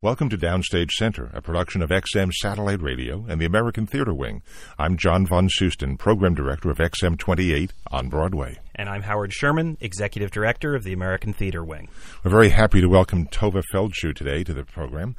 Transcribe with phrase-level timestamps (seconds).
[0.00, 4.44] Welcome to Downstage Center, a production of XM Satellite Radio and the American Theater Wing.
[4.78, 8.60] I'm John von Soosten, Program Director of XM 28 on Broadway.
[8.76, 11.88] And I'm Howard Sherman, Executive Director of the American Theater Wing.
[12.22, 15.16] We're very happy to welcome Tova Feldshuh today to the program.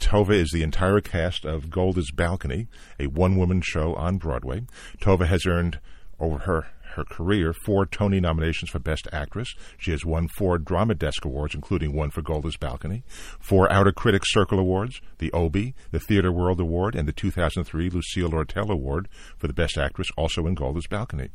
[0.00, 2.68] Tova is the entire cast of Golda's Balcony,
[2.98, 4.62] a one woman show on Broadway.
[4.98, 5.78] Tova has earned
[6.18, 9.54] over her her career four Tony nominations for Best Actress.
[9.78, 13.04] She has won four Drama Desk Awards, including one for Golda's Balcony,
[13.40, 18.30] four Outer Critics Circle Awards, the Obie, the Theatre World Award, and the 2003 Lucille
[18.30, 21.28] Lortel Award for the Best Actress, also in Golda's Balcony.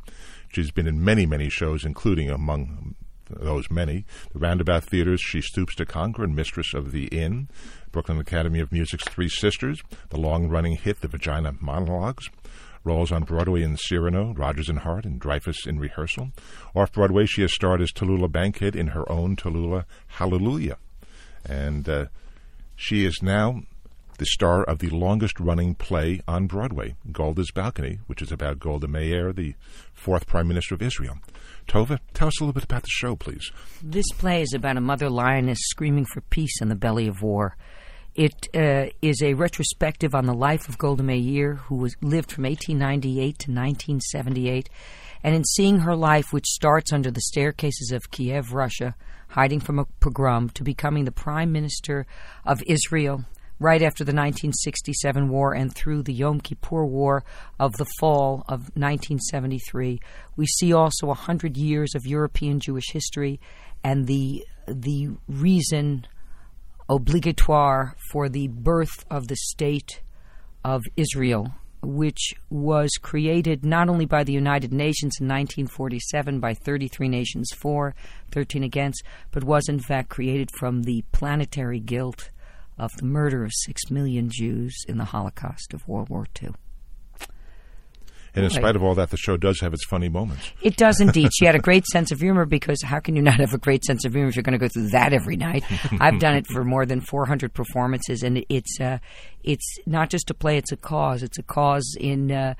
[0.52, 2.94] She's been in many, many shows, including among
[3.30, 7.48] those many, the Roundabout Theater's She Stoops to Conquer and Mistress of the Inn,
[7.92, 9.80] Brooklyn Academy of Music's Three Sisters,
[10.10, 12.28] the long-running hit The Vagina Monologues,
[12.88, 16.30] roles on Broadway in Cyrano, Rodgers and Hart, and Dreyfus in Rehearsal.
[16.74, 20.78] Off Broadway, she has starred as Tallulah Bankhead in her own Tallulah Hallelujah.
[21.44, 22.06] And uh,
[22.76, 23.60] she is now
[24.16, 28.88] the star of the longest running play on Broadway, Golda's Balcony, which is about Golda
[28.88, 29.54] Meir, the
[29.92, 31.18] fourth Prime Minister of Israel.
[31.68, 33.52] Tovah, tell us a little bit about the show, please.
[33.82, 37.54] This play is about a mother lioness screaming for peace in the belly of war.
[38.18, 42.42] It uh, is a retrospective on the life of Golda Meir, who was, lived from
[42.42, 44.68] 1898 to 1978.
[45.22, 48.96] And in seeing her life, which starts under the staircases of Kiev, Russia,
[49.28, 52.06] hiding from a pogrom, to becoming the prime minister
[52.44, 53.24] of Israel
[53.60, 57.22] right after the 1967 war and through the Yom Kippur War
[57.60, 60.00] of the fall of 1973,
[60.34, 63.38] we see also a hundred years of European Jewish history
[63.84, 66.04] and the the reason
[66.88, 70.02] obligatoire for the birth of the state
[70.64, 77.08] of Israel, which was created not only by the United Nations in 1947 by 33
[77.08, 77.94] nations for,
[78.32, 82.30] 13 against, but was in fact created from the planetary guilt
[82.78, 86.50] of the murder of six million Jews in the Holocaust of World War II.
[88.34, 90.52] And in spite of all that, the show does have its funny moments.
[90.62, 91.30] It does indeed.
[91.36, 93.84] she had a great sense of humor because how can you not have a great
[93.84, 95.64] sense of humor if you're going to go through that every night?
[96.00, 98.98] I've done it for more than 400 performances, and it's uh,
[99.42, 101.22] it's not just a play; it's a cause.
[101.22, 102.32] It's a cause in.
[102.32, 102.54] Uh,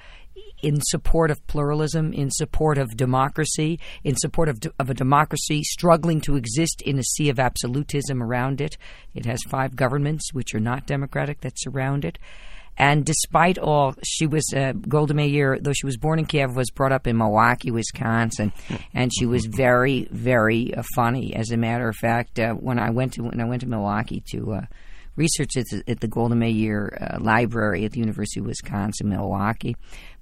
[0.63, 5.63] in support of pluralism, in support of democracy, in support of, de- of a democracy
[5.63, 8.77] struggling to exist in a sea of absolutism around it.
[9.15, 12.19] It has five governments which are not democratic that surround it.
[12.79, 16.71] And despite all, she was uh, Golda Meir, though she was born in Kiev, was
[16.71, 18.53] brought up in Milwaukee, Wisconsin,
[18.95, 21.35] and she was very, very uh, funny.
[21.35, 24.23] As a matter of fact, uh, when I went to when I went to Milwaukee
[24.31, 24.61] to uh,
[25.17, 29.77] research at the, at the Golda Meir uh, Library at the University of Wisconsin, Milwaukee,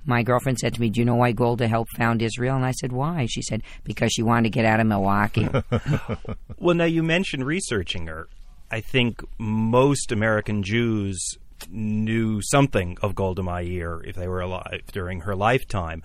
[0.06, 2.72] my girlfriend said to me, "Do you know why Golda helped found Israel?" And I
[2.72, 5.46] said, "Why?" She said, "Because she wanted to get out of Milwaukee."
[6.58, 8.28] well, now you mentioned researching her.
[8.70, 11.36] I think most American Jews
[11.70, 16.02] knew something of Golda Meir if they were alive during her lifetime.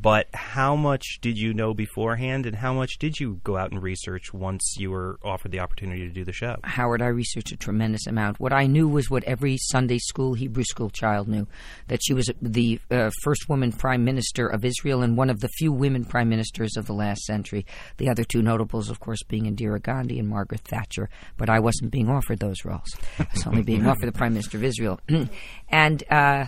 [0.00, 3.80] But how much did you know beforehand, and how much did you go out and
[3.80, 6.56] research once you were offered the opportunity to do the show?
[6.64, 8.40] Howard, I researched a tremendous amount.
[8.40, 11.46] What I knew was what every Sunday school, Hebrew school child knew
[11.86, 15.48] that she was the uh, first woman prime minister of Israel and one of the
[15.48, 17.64] few women prime ministers of the last century.
[17.98, 21.08] The other two notables, of course, being Indira Gandhi and Margaret Thatcher.
[21.36, 24.56] But I wasn't being offered those roles, I was only being offered the prime minister
[24.56, 24.98] of Israel.
[25.68, 26.46] and, uh,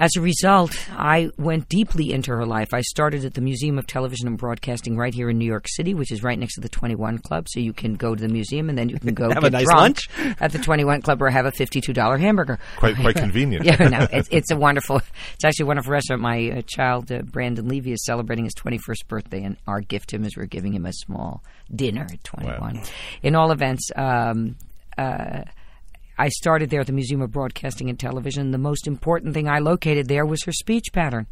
[0.00, 2.72] as a result, I went deeply into her life.
[2.72, 5.92] I started at the Museum of Television and Broadcasting right here in New York City,
[5.92, 7.46] which is right next to the 21 Club.
[7.50, 9.66] So you can go to the museum and then you can go have a nice
[9.66, 10.08] lunch
[10.40, 12.58] at the 21 Club or have a $52 hamburger.
[12.78, 13.66] Quite quite convenient.
[13.66, 15.02] yeah, no, it's, it's, a wonderful.
[15.34, 16.22] It's actually a wonderful restaurant.
[16.22, 20.16] My uh, child uh, Brandon Levy is celebrating his 21st birthday, and our gift to
[20.16, 21.44] him is we're giving him a small
[21.74, 22.58] dinner at 21.
[22.58, 22.82] Wow.
[23.22, 23.90] In all events.
[23.94, 24.56] Um,
[24.96, 25.42] uh,
[26.20, 28.50] I started there at the Museum of Broadcasting and Television.
[28.50, 31.26] The most important thing I located there was her speech pattern.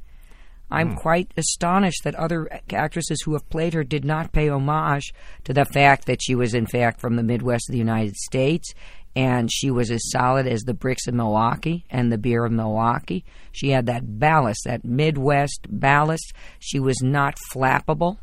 [0.70, 0.96] I'm Hmm.
[0.96, 5.12] quite astonished that other actresses who have played her did not pay homage
[5.44, 8.72] to the fact that she was, in fact, from the Midwest of the United States
[9.14, 13.24] and she was as solid as the bricks of Milwaukee and the beer of Milwaukee.
[13.52, 16.32] She had that ballast, that Midwest ballast.
[16.60, 18.18] She was not flappable.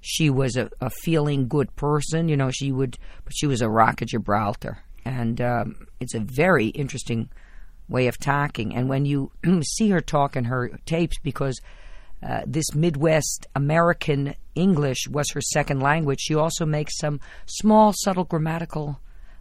[0.00, 2.50] She was a, a feeling good person, you know.
[2.50, 7.28] She would, but she was a rock of Gibraltar, and um, it's a very interesting
[7.88, 8.74] way of talking.
[8.74, 9.30] And when you
[9.62, 11.60] see her talk in her tapes, because
[12.22, 18.24] uh, this Midwest American English was her second language, she also makes some small, subtle
[18.24, 19.00] grammatical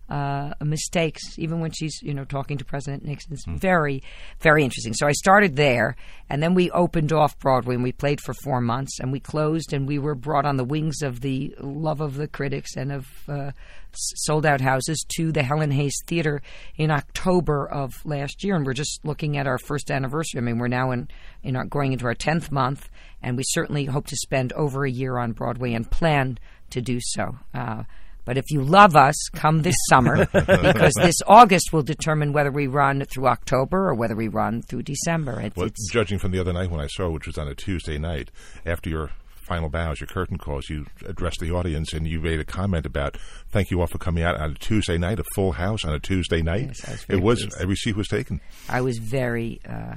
[0.10, 3.34] uh, mistakes, even when she's you know talking to President Nixon.
[3.34, 4.04] It's very,
[4.40, 4.94] very interesting.
[4.94, 5.96] So I started there,
[6.30, 9.74] and then we opened off Broadway, and we played for four months, and we closed,
[9.74, 13.08] and we were brought on the wings of the love of the critics and of
[13.28, 13.52] uh,
[13.94, 16.42] sold out houses to the Helen Hayes Theater
[16.76, 20.40] in October of last year, and we're just looking at our first anniversary.
[20.40, 21.08] I mean, we're now in,
[21.44, 22.90] in our, going into our tenth month,
[23.22, 26.38] and we certainly hope to spend over a year on Broadway and plan
[26.70, 27.38] to do so.
[27.54, 27.84] Uh,
[28.26, 32.68] but if you love us, come this summer because this August will determine whether we
[32.68, 35.40] run through October or whether we run through December.
[35.42, 37.56] It's, Well, it's judging from the other night when I saw, which was on a
[37.56, 38.32] Tuesday night,
[38.66, 39.12] after your
[39.46, 43.16] final bows, your curtain calls, you addressed the audience and you made a comment about
[43.52, 46.00] thank you all for coming out on a Tuesday night, a full house on a
[46.00, 46.68] Tuesday night.
[46.68, 47.62] Yes, was it was pleased.
[47.62, 48.42] every seat was taken.
[48.68, 49.96] I was very, uh,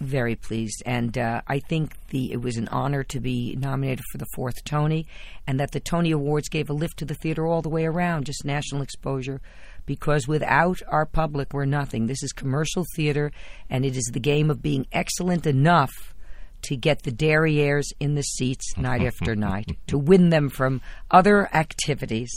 [0.00, 4.18] very pleased, and uh, I think the it was an honor to be nominated for
[4.18, 5.06] the fourth Tony,
[5.46, 8.26] and that the Tony Awards gave a lift to the theater all the way around,
[8.26, 9.40] just national exposure.
[9.86, 12.06] Because without our public, we're nothing.
[12.06, 13.32] This is commercial theater,
[13.70, 16.14] and it is the game of being excellent enough
[16.62, 21.48] to get the derrieres in the seats night after night, to win them from other
[21.54, 22.30] activities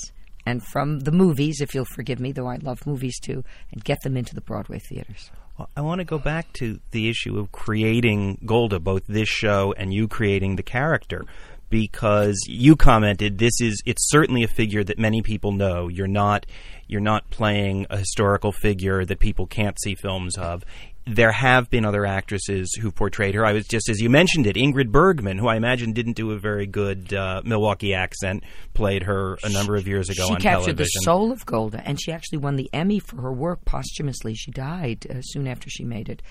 [0.46, 4.02] and from the movies, if you'll forgive me, though I love movies too, and get
[4.02, 5.30] them into the Broadway theaters.
[5.76, 9.94] I want to go back to the issue of creating Golda, both this show and
[9.94, 11.26] you creating the character,
[11.70, 15.88] because you commented this is it's certainly a figure that many people know.
[15.88, 16.46] You're not
[16.88, 20.64] you're not playing a historical figure that people can't see films of.
[21.08, 23.44] There have been other actresses who portrayed her.
[23.44, 26.38] I was just as you mentioned it, Ingrid Bergman, who I imagine didn't do a
[26.38, 28.44] very good uh, Milwaukee accent,
[28.74, 30.92] played her a number of years ago she on captured television.
[30.94, 34.36] the soul of Golda, and she actually won the Emmy for her work posthumously.
[34.36, 36.22] She died uh, soon after she made it.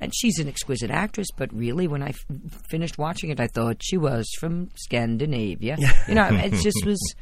[0.00, 2.24] And she's an exquisite actress, but really, when I f-
[2.70, 5.76] finished watching it, I thought she was from Scandinavia.
[6.06, 7.14] you know, it just was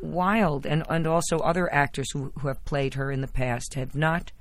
[0.00, 0.66] wild.
[0.66, 4.32] And, and also, other actors who, who have played her in the past have not.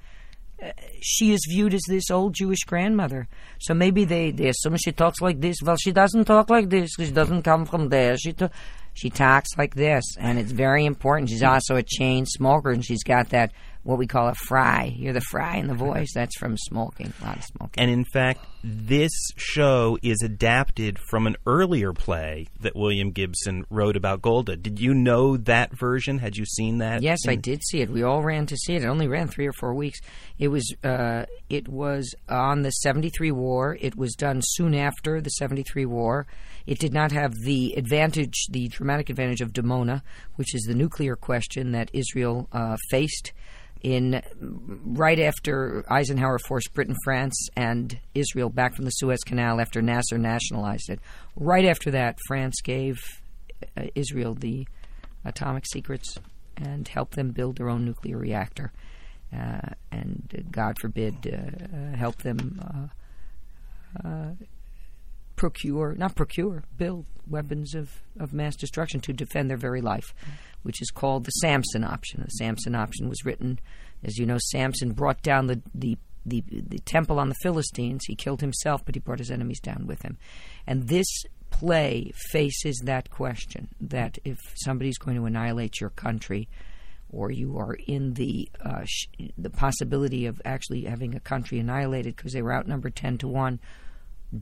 [1.01, 3.27] She is viewed as this old Jewish grandmother.
[3.59, 5.57] So maybe they, they assume she talks like this.
[5.63, 6.91] Well, she doesn't talk like this.
[6.97, 8.17] She doesn't come from there.
[8.17, 8.49] She ta-
[8.93, 11.29] she talks like this, and it's very important.
[11.29, 13.53] She's also a chain smoker, and she's got that
[13.83, 14.93] what we call a fry.
[14.95, 16.09] You're the fry in the voice.
[16.13, 17.13] That's from smoking.
[17.21, 17.81] A lot of smoking.
[17.81, 23.95] And in fact, this show is adapted from an earlier play that William Gibson wrote
[23.95, 24.57] about Golda.
[24.57, 26.19] Did you know that version?
[26.19, 27.01] Had you seen that?
[27.01, 27.89] Yes, I did see it.
[27.89, 28.83] We all ran to see it.
[28.83, 29.99] It only ran three or four weeks.
[30.37, 33.77] It was uh, it was on the '73 war.
[33.79, 36.27] It was done soon after the '73 war.
[36.67, 40.01] It did not have the advantage, the dramatic advantage of Dimona,
[40.35, 43.31] which is the nuclear question that Israel uh, faced
[43.81, 44.21] in
[44.83, 50.17] right after Eisenhower forced Britain, France, and Israel back from the Suez Canal after Nasser
[50.17, 50.99] nationalized it.
[51.35, 52.97] Right after that, France gave
[53.77, 54.67] uh, Israel the
[55.25, 56.17] atomic secrets
[56.57, 58.71] and helped them build their own nuclear reactor.
[59.33, 59.59] Uh,
[59.91, 62.89] and uh, God forbid, uh, uh, help them
[64.03, 64.31] uh,
[65.35, 70.13] procure, not procure, build weapons of, of mass destruction to defend their very life,
[70.63, 72.21] which is called the Samson option.
[72.23, 73.59] The Samson option was written,
[74.03, 78.03] as you know, Samson brought down the, the the, the temple on the Philistines.
[78.05, 80.17] He killed himself, but he brought his enemies down with him.
[80.67, 81.07] And this
[81.49, 86.47] play faces that question that if somebody's going to annihilate your country,
[87.11, 89.07] or you are in the uh, sh-
[89.37, 93.59] the possibility of actually having a country annihilated because they were outnumbered ten to one,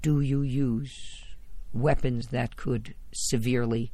[0.01, 1.23] do you use
[1.73, 3.91] weapons that could severely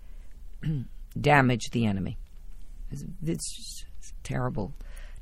[1.13, 2.17] damage the enemy?
[2.91, 4.73] It's, a terrible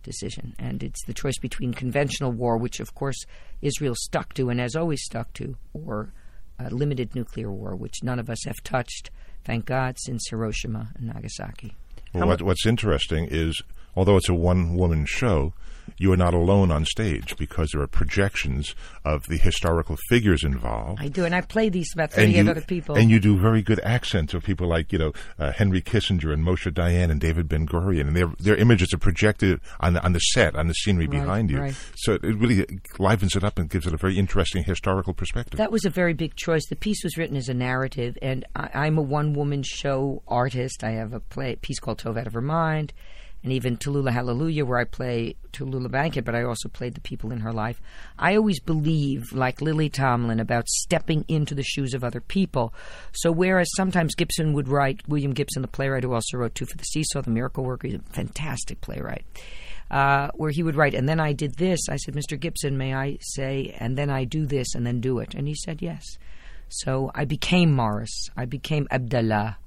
[0.03, 3.25] decision, and it's the choice between conventional war, which of course
[3.62, 6.12] Israel stuck to and has always stuck to, or
[6.60, 9.10] uh, limited nuclear war, which none of us have touched,
[9.43, 11.75] thank God, since Hiroshima and Nagasaki.
[12.13, 13.62] Well, what, what's interesting is,
[13.95, 15.53] although it's a one-woman show,
[16.01, 18.74] you are not alone on stage because there are projections
[19.05, 21.00] of the historical figures involved.
[21.01, 22.96] I do, and I play these about and 38 you, other people.
[22.98, 26.43] and you do very good accents of people like you know uh, Henry Kissinger and
[26.46, 30.13] Moshe Dayan and David Ben Gurion, and their their images are projected on the, on
[30.13, 31.60] the set on the scenery Right, behind you.
[31.60, 31.75] right.
[31.96, 32.65] So it really
[32.98, 35.58] livens it up and gives it a very interesting historical perspective.
[35.58, 36.65] That was a very big choice.
[36.67, 40.84] The piece was written as a narrative, and I, I'm a one woman show artist.
[40.84, 42.91] I have a play piece called Tova Out of Her Mind,
[43.43, 47.31] and even Tallulah Hallelujah, where I play Tallulah Bankhead, but I also played the people
[47.31, 47.81] in her life.
[48.17, 52.74] I always believe, like Lily Tomlin, about stepping into the shoes of other people.
[53.13, 56.77] So, whereas sometimes Gibson would write, William Gibson, the playwright who also wrote Two for
[56.77, 59.25] the Seesaw, The Miracle Worker, he's a fantastic playwright
[59.91, 61.81] uh, where he would write, and then I did this.
[61.89, 62.39] I said, Mr.
[62.39, 65.36] Gibson, may I say, and then I do this, and then do it?
[65.36, 66.17] And he said, yes.
[66.69, 68.29] So I became Morris.
[68.38, 69.57] I became Abdallah.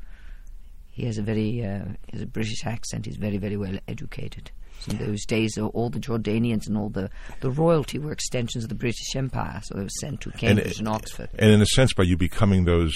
[0.94, 3.06] He has a very uh, has a British accent.
[3.06, 4.50] He's very very well educated.
[4.88, 7.08] In those days, all the Jordanians and all the,
[7.40, 10.88] the royalty were extensions of the British Empire, so they were sent to Cambridge and,
[10.88, 11.30] and Oxford.
[11.38, 12.92] And in a sense, by you becoming those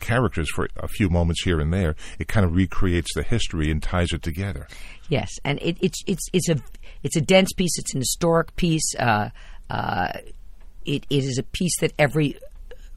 [0.00, 3.80] characters for a few moments here and there, it kind of recreates the history and
[3.80, 4.66] ties it together.
[5.08, 6.56] Yes, and it, it's it's it's a
[7.04, 7.78] it's a dense piece.
[7.78, 8.94] It's an historic piece.
[8.98, 9.30] Uh,
[9.70, 10.08] uh,
[10.84, 12.36] it, it is a piece that every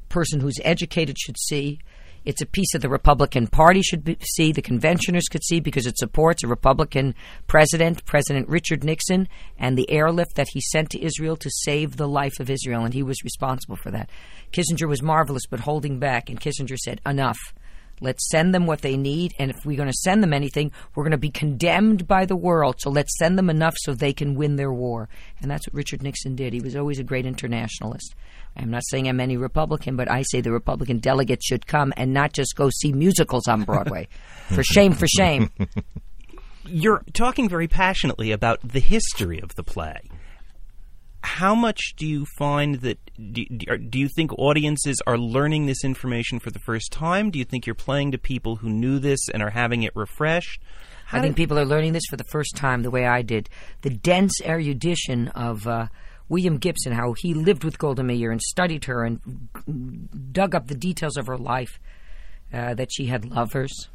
[0.09, 1.79] person who's educated should see.
[2.23, 5.87] It's a piece that the Republican Party should be, see, the conventioners could see, because
[5.87, 7.15] it supports a Republican
[7.47, 12.07] president, President Richard Nixon, and the airlift that he sent to Israel to save the
[12.07, 14.09] life of Israel, and he was responsible for that.
[14.51, 17.39] Kissinger was marvelous, but holding back, and Kissinger said, enough.
[18.01, 21.03] Let's send them what they need, and if we're going to send them anything, we're
[21.03, 22.75] going to be condemned by the world.
[22.79, 25.07] So let's send them enough so they can win their war.
[25.39, 26.53] And that's what Richard Nixon did.
[26.53, 28.15] He was always a great internationalist.
[28.57, 32.13] I'm not saying I'm any Republican, but I say the Republican delegates should come and
[32.13, 34.07] not just go see musicals on Broadway.
[34.49, 35.51] for shame, for shame.
[36.65, 40.01] You're talking very passionately about the history of the play
[41.23, 42.97] how much do you find that
[43.31, 47.29] do, do you think audiences are learning this information for the first time?
[47.29, 50.61] Do you think you're playing to people who knew this and are having it refreshed?
[51.05, 53.49] How I think people are learning this for the first time the way I did.
[53.81, 55.87] The dense erudition of uh,
[56.29, 60.75] William Gibson, how he lived with Golda Meir and studied her and dug up the
[60.75, 61.79] details of her life,
[62.53, 63.89] uh, that she had lovers,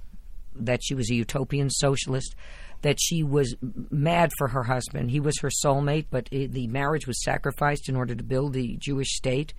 [0.54, 2.35] that she was a utopian socialist,
[2.83, 3.54] that she was
[3.90, 5.11] mad for her husband.
[5.11, 9.16] He was her soulmate, but the marriage was sacrificed in order to build the Jewish
[9.16, 9.54] state.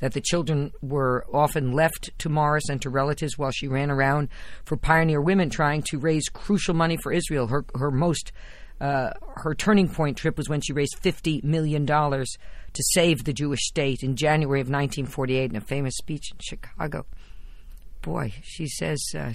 [0.00, 4.30] That the children were often left to Morris and to relatives while she ran around
[4.64, 7.46] for pioneer women trying to raise crucial money for Israel.
[7.46, 8.32] Her her most
[8.80, 12.36] uh, her turning point trip was when she raised fifty million dollars
[12.72, 17.06] to save the Jewish state in January of 1948 in a famous speech in Chicago.
[18.00, 19.00] Boy, she says.
[19.16, 19.32] Uh,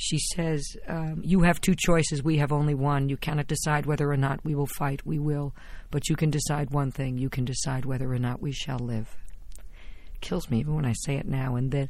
[0.00, 2.22] she says, um, You have two choices.
[2.22, 3.08] We have only one.
[3.08, 5.04] You cannot decide whether or not we will fight.
[5.04, 5.56] We will.
[5.90, 7.18] But you can decide one thing.
[7.18, 9.16] You can decide whether or not we shall live.
[10.20, 11.56] kills me even when I say it now.
[11.56, 11.88] And that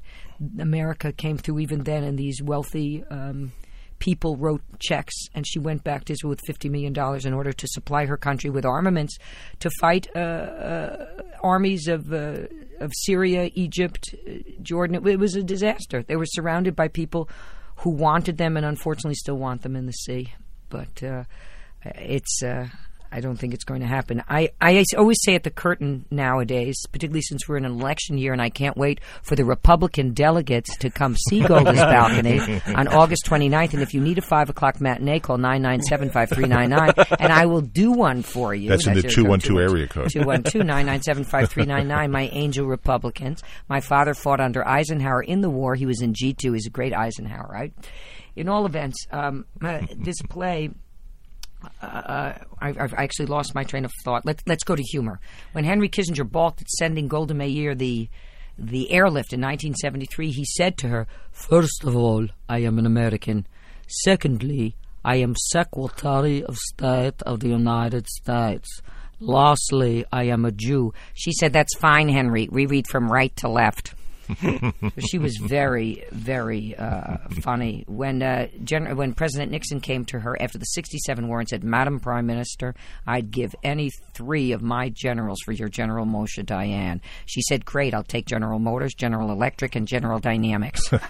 [0.58, 3.52] America came through even then, and these wealthy um,
[3.98, 6.94] people wrote checks, and she went back to Israel with $50 million
[7.26, 9.18] in order to supply her country with armaments
[9.60, 11.06] to fight uh, uh,
[11.42, 12.10] armies of.
[12.10, 12.46] Uh,
[12.80, 15.04] of Syria, Egypt, uh, Jordan.
[15.04, 16.04] It was a disaster.
[16.04, 17.28] They were surrounded by people
[17.78, 20.34] who wanted them and unfortunately still want them in the sea.
[20.68, 21.24] But uh,
[21.84, 22.42] it's.
[22.42, 22.68] Uh,
[23.10, 24.22] I don't think it's going to happen.
[24.28, 28.32] I, I always say at the curtain nowadays, particularly since we're in an election year,
[28.32, 33.24] and I can't wait for the Republican delegates to come see Golda's balcony on August
[33.26, 33.72] 29th.
[33.72, 37.92] And if you need a 5 o'clock matinee, call 997 5399, and I will do
[37.92, 38.68] one for you.
[38.68, 40.10] That's, That's in the 212 area code.
[40.10, 42.10] 212 997 5399.
[42.10, 43.42] My angel Republicans.
[43.68, 45.74] My father fought under Eisenhower in the war.
[45.74, 46.54] He was in G2.
[46.54, 47.72] He's a great Eisenhower, right?
[48.36, 50.70] In all events, um, uh, this play
[51.82, 54.24] uh, I, have actually lost my train of thought.
[54.24, 55.20] Let's let's go to humor.
[55.52, 58.08] When Henry Kissinger balked at sending Golda Meir the
[58.58, 63.46] the airlift in 1973, he said to her, First of all, I am an American.
[63.86, 64.74] Secondly,
[65.04, 68.82] I am Secretary of State of the United States.
[69.20, 70.92] Lastly, I am a Jew.
[71.14, 72.48] She said, That's fine, Henry.
[72.50, 73.94] Reread from right to left
[74.98, 77.84] she was very, very uh, funny.
[77.86, 81.64] When uh, Gen- when President Nixon came to her after the '67 war and said,
[81.64, 82.74] "Madam Prime Minister,
[83.06, 87.94] I'd give any three of my generals for your General Moshe Dayan," she said, "Great,
[87.94, 91.00] I'll take General Motors, General Electric, and General Dynamics." so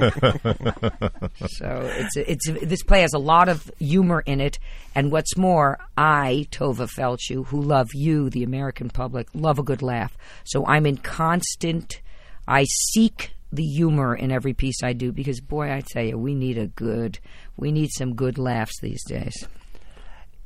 [1.60, 4.58] it's it's this play has a lot of humor in it,
[4.94, 9.82] and what's more, I Tovah Feldshuh, who love you, the American public, love a good
[9.82, 10.16] laugh.
[10.44, 12.00] So I'm in constant
[12.48, 16.34] I seek the humor in every piece I do because, boy, I tell you, we
[16.34, 17.18] need a good,
[17.58, 19.46] we need some good laughs these days.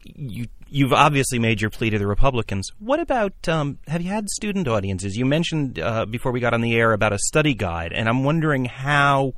[0.04, 2.68] You, you've obviously made your plea to the Republicans.
[2.80, 5.16] What about um, have you had student audiences?
[5.16, 8.24] You mentioned uh, before we got on the air about a study guide, and I'm
[8.24, 9.34] wondering how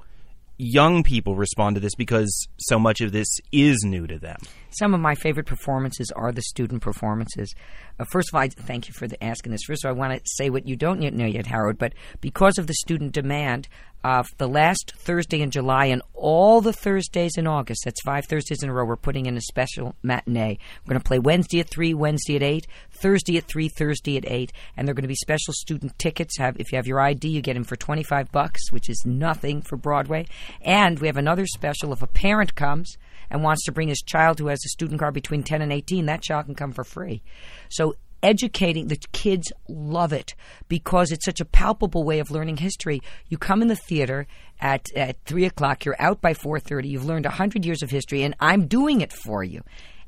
[0.56, 4.36] young people respond to this because so much of this is new to them.
[4.70, 7.54] Some of my favorite performances are the student performances.
[7.98, 9.62] Uh, first of all, I thank you for the asking this.
[9.64, 11.94] First of all, I want to say what you don't yet know yet, Howard, but
[12.20, 13.68] because of the student demand,
[14.04, 18.62] uh, the last Thursday in July and all the Thursdays in August, that's five Thursdays
[18.62, 20.58] in a row, we're putting in a special matinee.
[20.84, 24.30] We're going to play Wednesday at 3, Wednesday at 8, Thursday at 3, Thursday at
[24.30, 26.36] 8, and they're going to be special student tickets.
[26.36, 29.62] Have If you have your ID, you get them for 25 bucks, which is nothing
[29.62, 30.26] for Broadway.
[30.60, 32.98] And we have another special if a parent comes–
[33.30, 36.06] and wants to bring his child who has a student card between 10 and 18,
[36.06, 37.22] that child can come for free.
[37.68, 40.34] So educating the kids love it
[40.66, 43.00] because it's such a palpable way of learning history.
[43.28, 44.26] You come in the theater
[44.60, 46.88] at at three o'clock, you're out by four thirty.
[46.88, 49.62] You've learned a hundred years of history, and I'm doing it for you.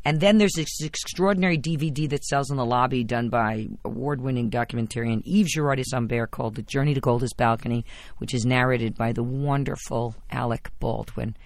[0.05, 5.21] And then there's this extraordinary DVD that sells in the lobby, done by award-winning documentarian
[5.27, 7.85] Yves Girardis-Humbert, called "The Journey to Golda's Balcony,"
[8.19, 11.37] which is narrated by the wonderful Alec Baldwin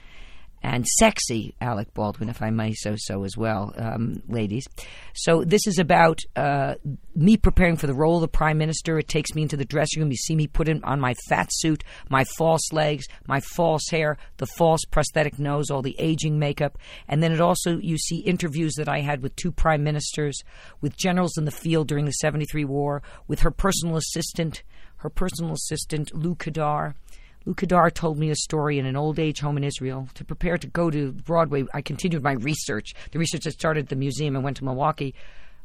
[0.62, 4.67] and sexy Alec Baldwin, if I may so so as well, um, ladies.
[5.14, 6.75] So this is about uh,
[7.14, 8.99] me preparing for the role of the prime minister.
[8.99, 10.11] It takes me into the dressing room.
[10.11, 14.19] You see me put in, on my fat suit, my false legs, my false hair,
[14.37, 18.75] the false prosthetic nose, all the aging makeup, and then it also you see interviews
[18.75, 20.43] that I had with two prime ministers,
[20.81, 24.62] with generals in the field during the '73 war, with her personal assistant,
[24.97, 26.95] her personal assistant Lou Kadar
[27.47, 30.09] Lou Kadar told me a story in an old age home in Israel.
[30.14, 32.94] To prepare to go to Broadway, I continued my research.
[33.12, 35.14] The research that started at the museum and went to Milwaukee.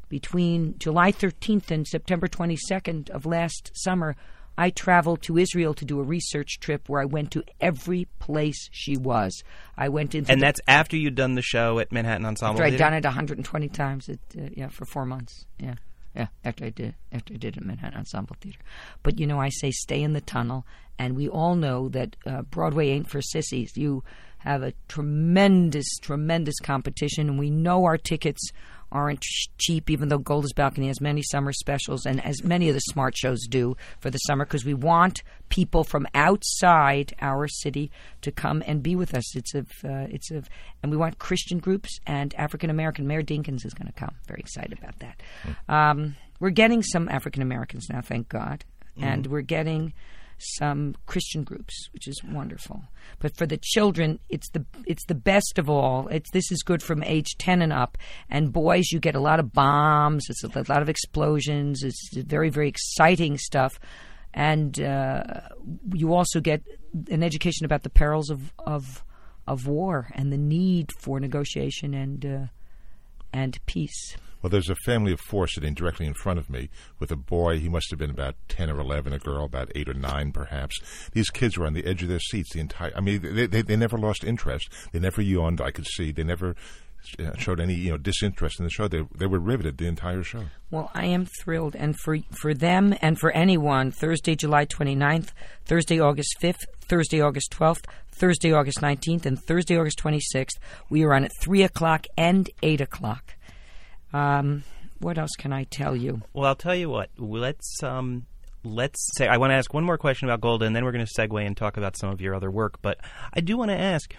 [0.08, 4.16] Between July 13th and September 22nd of last summer,
[4.58, 8.68] I traveled to Israel to do a research trip where I went to every place
[8.72, 9.42] she was.
[9.76, 12.62] I went into and the, that's after you'd done the show at Manhattan Ensemble.
[12.62, 14.08] after I'd done it 120 times.
[14.08, 15.44] It, uh, yeah, for four months.
[15.58, 15.74] Yeah,
[16.14, 16.28] yeah.
[16.44, 18.60] After I did, after I did it at Manhattan Ensemble Theater.
[19.02, 20.64] But you know, I say stay in the tunnel,
[20.98, 23.76] and we all know that uh, Broadway ain't for sissies.
[23.76, 24.02] You
[24.38, 28.50] have a tremendous, tremendous competition, and we know our tickets
[28.92, 29.20] aren't
[29.58, 33.16] cheap, even though Golda's Balcony has many summer specials, and as many of the smart
[33.16, 37.90] shows do for the summer, because we want people from outside our city
[38.22, 39.34] to come and be with us.
[39.34, 40.48] It's of, uh, it's of,
[40.82, 43.08] and we want Christian groups and African American.
[43.08, 44.14] Mayor Dinkins is going to come.
[44.28, 45.20] Very excited about that.
[45.68, 48.64] Um, we're getting some African Americans now, thank God,
[48.98, 49.92] and we're getting
[50.38, 52.82] some Christian groups, which is wonderful.
[53.18, 56.08] But for the children, it's the it's the best of all.
[56.08, 57.96] It's this is good from age ten and up.
[58.28, 60.26] And boys, you get a lot of bombs.
[60.28, 61.82] It's a lot of explosions.
[61.82, 63.78] It's very very exciting stuff.
[64.34, 65.24] And uh,
[65.94, 66.62] you also get
[67.10, 69.02] an education about the perils of of
[69.46, 72.46] of war and the need for negotiation and uh,
[73.32, 74.16] and peace.
[74.46, 77.58] Well, there's a family of four sitting directly in front of me with a boy.
[77.58, 80.78] He must have been about 10 or 11, a girl about 8 or 9, perhaps.
[81.10, 83.62] These kids were on the edge of their seats the entire I mean, they, they,
[83.62, 84.68] they never lost interest.
[84.92, 86.12] They never yawned, I could see.
[86.12, 86.54] They never
[87.18, 88.86] uh, showed any you know disinterest in the show.
[88.86, 90.44] They, they were riveted the entire show.
[90.70, 91.74] Well, I am thrilled.
[91.74, 95.30] And for, for them and for anyone, Thursday, July 29th,
[95.64, 100.54] Thursday, August 5th, Thursday, August 12th, Thursday, August 19th, and Thursday, August 26th,
[100.88, 103.32] we are on at 3 o'clock and 8 o'clock.
[104.12, 104.64] Um,
[104.98, 106.22] what else can I tell you?
[106.32, 107.10] Well, I'll tell you what.
[107.18, 108.26] Let's um,
[108.64, 111.06] let's say I want to ask one more question about Golda, and then we're going
[111.06, 112.80] to segue and talk about some of your other work.
[112.82, 112.98] But
[113.32, 114.14] I do want to ask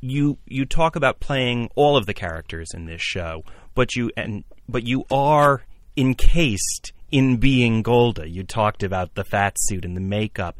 [0.00, 0.38] you.
[0.46, 4.86] You talk about playing all of the characters in this show, but you and but
[4.86, 5.62] you are
[5.96, 8.28] encased in being Golda.
[8.28, 10.56] You talked about the fat suit and the makeup.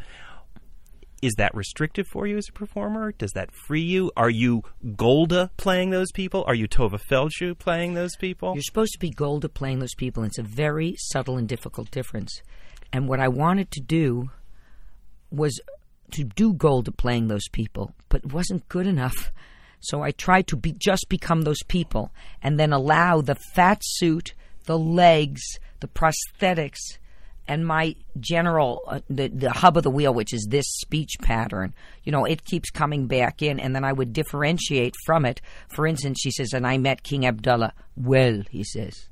[1.22, 3.12] Is that restrictive for you as a performer?
[3.12, 4.11] Does that free you?
[4.16, 4.64] Are you
[4.96, 6.42] Golda playing those people?
[6.48, 8.54] Are you Tova Feldshuh playing those people?
[8.54, 10.24] You're supposed to be Golda playing those people.
[10.24, 12.42] It's a very subtle and difficult difference.
[12.92, 14.30] And what I wanted to do
[15.30, 15.61] was
[16.11, 19.30] to do Golda playing those people, but it wasn't good enough.
[19.78, 22.11] So I tried to be, just become those people
[22.42, 25.40] and then allow the fat suit, the legs,
[25.78, 26.98] the prosthetics,
[27.48, 31.74] and my general uh, the the hub of the wheel which is this speech pattern
[32.05, 35.40] you know it keeps coming back in and then i would differentiate from it.
[35.68, 37.72] For instance she says and i met king abdullah.
[37.96, 39.09] Well he says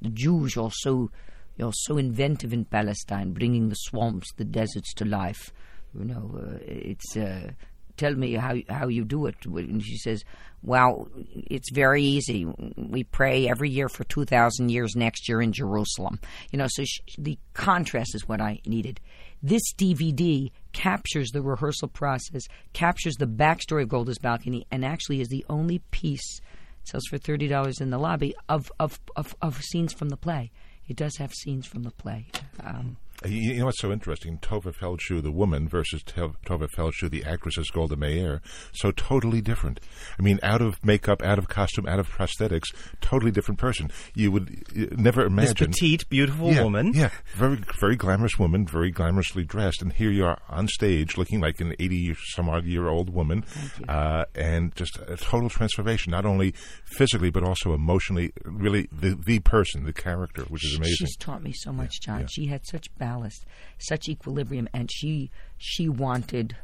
[0.00, 1.10] the jews are so
[1.56, 5.52] you're so inventive in palestine bringing the swamps the deserts to life.
[5.94, 7.50] You know uh, it's uh,
[7.98, 9.34] tell me how how you do it.
[9.44, 10.24] And she says
[10.62, 12.46] well it's very easy.
[12.76, 16.18] We pray every year for 2000 years next year in Jerusalem.
[16.50, 19.00] You know so sh- the contrast is what I needed.
[19.42, 25.28] This DVD captures the rehearsal process captures the backstory of Golda's balcony and actually is
[25.28, 26.40] the only piece
[26.84, 30.50] sells for $30 in the lobby of of of, of scenes from the play.
[30.88, 32.26] It does have scenes from the play.
[32.64, 34.38] Um, You, know what's so interesting?
[34.38, 38.40] Tova Feldshuh, the woman, versus Tov- Tova Feldshuh, the actress, as Golda Meir,
[38.72, 39.80] so totally different.
[40.18, 42.66] I mean, out of makeup, out of costume, out of prosthetics,
[43.00, 43.90] totally different person.
[44.14, 44.64] You would
[44.96, 45.72] never This imagine.
[45.72, 46.92] petite, beautiful yeah, woman.
[46.94, 51.40] Yeah, very, very glamorous woman, very glamorously dressed, and here you are on stage looking
[51.40, 53.44] like an eighty some odd year old woman,
[53.88, 56.52] uh, and just a total transformation, not only
[56.84, 58.32] physically but also emotionally.
[58.44, 60.94] Really, the the person, the character, which is amazing.
[60.98, 62.20] She's taught me so much, John.
[62.20, 62.26] yeah.
[62.30, 63.44] She had such ballast,
[63.78, 66.56] such equilibrium, and she she wanted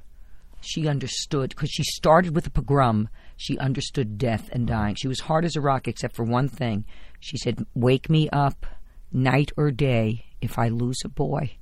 [0.61, 3.09] she understood because she started with a pogrom.
[3.37, 4.95] She understood death and dying.
[4.95, 6.85] She was hard as a rock, except for one thing.
[7.21, 8.67] She said, "Wake me up,
[9.13, 11.57] night or day, if I lose a boy.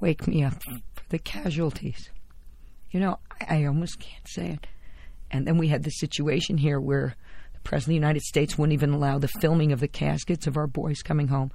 [0.00, 2.10] Wake me up for the casualties."
[2.90, 4.66] You know, I, I almost can't say it.
[5.30, 7.16] And then we had the situation here where
[7.52, 10.56] the President of the United States wouldn't even allow the filming of the caskets of
[10.56, 11.50] our boys coming home.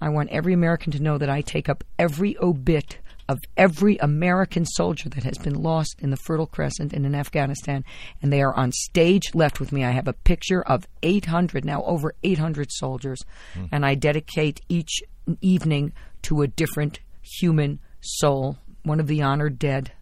[0.00, 4.66] I want every American to know that I take up every obit of every American
[4.66, 7.84] soldier that has been lost in the Fertile Crescent and in Afghanistan,
[8.20, 9.84] and they are on stage left with me.
[9.84, 13.22] I have a picture of 800, now over 800 soldiers,
[13.54, 13.64] hmm.
[13.72, 15.02] and I dedicate each
[15.40, 19.92] evening to a different human soul, one of the honored dead.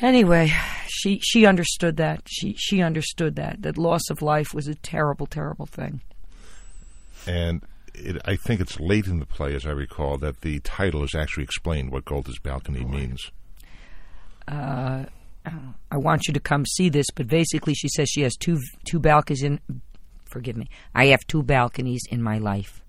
[0.00, 0.52] Anyway,
[0.88, 2.22] she she understood that.
[2.26, 6.02] She she understood that that loss of life was a terrible, terrible thing.
[7.26, 7.62] And
[7.96, 11.14] it, I think it's late in the play, as I recall, that the title is
[11.14, 13.30] actually explained what Golda's balcony means.
[14.48, 18.98] I want you to come see this, but basically she says she has two two
[18.98, 19.60] balconies in
[20.24, 20.68] forgive me.
[20.94, 22.82] I have two balconies in my life.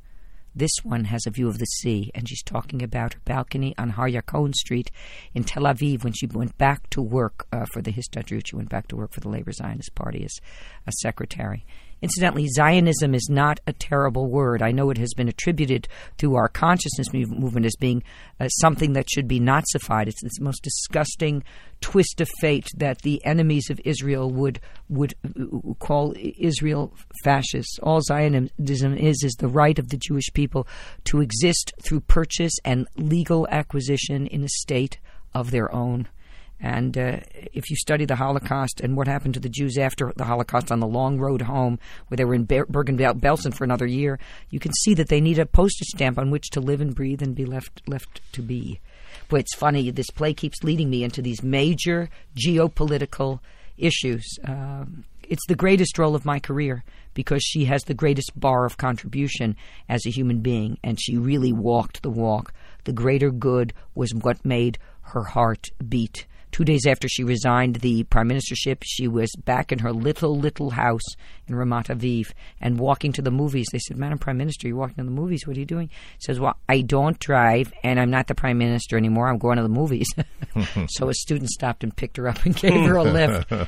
[0.56, 3.92] This one has a view of the sea, and she's talking about her balcony on
[3.92, 4.90] HaYarkon Street
[5.36, 8.48] in Tel Aviv when she went back to work uh, for the Histadrut.
[8.48, 10.36] She went back to work for the Labor Zionist Party as
[10.88, 11.64] a secretary.
[12.02, 14.62] Incidentally, Zionism is not a terrible word.
[14.62, 18.04] I know it has been attributed to our consciousness movement as being
[18.40, 20.08] uh, something that should be Nazified.
[20.08, 21.44] It's the most disgusting
[21.82, 27.80] twist of fate that the enemies of Israel would would uh, call Israel fascists.
[27.82, 30.68] All Zionism is is the right of the Jewish people
[31.06, 35.00] to exist through purchase and legal acquisition in a state
[35.34, 36.08] of their own.
[36.60, 37.20] And uh,
[37.54, 40.80] if you study the Holocaust and what happened to the Jews after the Holocaust on
[40.80, 44.18] the long road home, where they were in Ber- Bergen-Belsen for another year,
[44.50, 47.22] you can see that they need a postage stamp on which to live and breathe
[47.22, 48.80] and be left left to be.
[49.30, 49.92] But it's funny.
[49.92, 53.40] This play keeps leading me into these major geopolitical
[53.78, 54.26] issues.
[54.44, 58.78] Um, it's the greatest role of my career because she has the greatest bar of
[58.78, 59.56] contribution
[59.90, 62.54] as a human being, and she really walked the walk.
[62.86, 66.26] The greater good was what made her heart beat.
[66.52, 70.72] Two days after she resigned the prime ministership, she was back in her little, little
[70.72, 71.04] house
[71.48, 73.68] in Ramat Aviv and walking to the movies.
[73.72, 75.46] They said, Madam Prime Minister, you're walking to the movies.
[75.46, 75.90] What are you doing?
[76.20, 79.28] She says, Well, I don't drive and I'm not the prime minister anymore.
[79.28, 80.08] I'm going to the movies.
[80.90, 83.52] so a student stopped and picked her up and gave her a lift.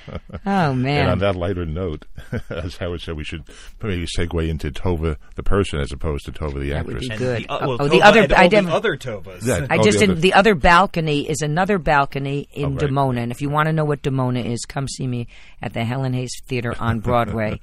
[0.46, 1.02] Oh, man.
[1.04, 2.06] And on that lighter note,
[2.50, 3.44] as Howard said, we should
[3.84, 7.10] maybe segue into Tova the person as opposed to Tova the That would actress.
[7.10, 7.44] be good.
[7.44, 9.46] The, uh, Oh, well, oh, the other- and I all the other Tovas.
[9.46, 9.68] Yeah.
[9.70, 12.90] I just the said other- the other balcony is another balcony in Oh, right.
[12.90, 15.28] Dimona, and if you want to know what Dimona is, come see me
[15.62, 17.60] at the Helen Hayes Theater on Broadway.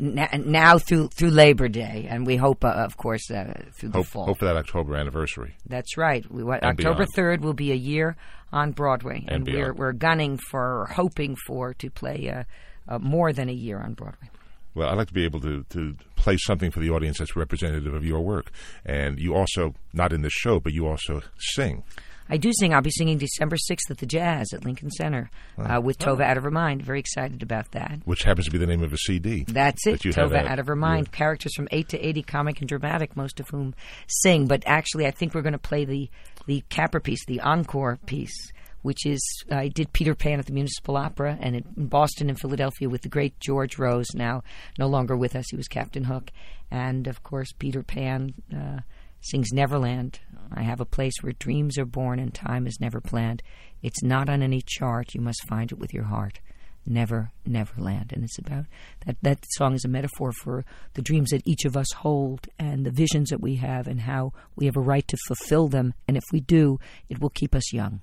[0.00, 4.02] N- now through through Labor Day, and we hope, uh, of course, uh, through the
[4.02, 4.26] fall.
[4.26, 5.56] hope for that October anniversary.
[5.68, 6.24] That's right.
[6.30, 8.16] We, what, October third will be a year
[8.52, 12.44] on Broadway, And and, we're we're gunning for, hoping for, to play uh,
[12.88, 14.30] uh, more than a year on Broadway.
[14.74, 17.94] Well, I'd like to be able to, to play something for the audience that's representative
[17.94, 18.50] of your work.
[18.84, 21.82] And you also, not in this show, but you also sing.
[22.28, 22.74] I do sing.
[22.74, 26.36] I'll be singing December 6th at the Jazz at Lincoln Center uh, with Tova Out
[26.36, 26.82] of Her Mind.
[26.82, 28.00] Very excited about that.
[28.04, 29.44] which happens to be the name of a CD.
[29.46, 30.02] That's it.
[30.02, 30.58] that Tova out.
[30.58, 31.12] Of Her Mind.
[31.12, 33.74] Characters from 8 to 80, comic and dramatic, most of whom
[34.08, 34.46] sing.
[34.46, 36.10] But actually, I think we're going to play the,
[36.46, 40.96] the Capra piece, the encore piece, which is I did Peter Pan at the Municipal
[40.96, 44.42] Opera and in Boston and Philadelphia with the great George Rose, now
[44.78, 45.46] no longer with us.
[45.50, 46.30] He was Captain Hook.
[46.70, 48.34] And, of course, Peter Pan.
[48.52, 48.80] Uh,
[49.20, 50.20] sings Neverland.
[50.52, 53.42] I have a place where dreams are born and time is never planned.
[53.82, 55.14] It's not on any chart.
[55.14, 56.40] You must find it with your heart.
[56.86, 58.12] Never, Neverland.
[58.12, 58.66] And it's about
[59.04, 59.16] that.
[59.22, 62.92] That song is a metaphor for the dreams that each of us hold and the
[62.92, 65.94] visions that we have and how we have a right to fulfill them.
[66.06, 68.02] And if we do, it will keep us young.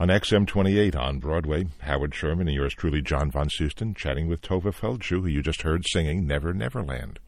[0.00, 4.72] On XM28 on Broadway, Howard Sherman and yours truly, John Von Soosten, chatting with Tova
[4.72, 7.18] Feldshuh, who you just heard singing Never Neverland.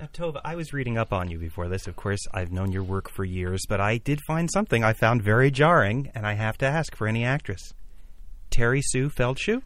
[0.00, 1.86] Now, Tova, I was reading up on you before this.
[1.86, 5.22] Of course, I've known your work for years, but I did find something I found
[5.22, 7.74] very jarring, and I have to ask for any actress.
[8.50, 9.62] Terry Sue Feldshuh?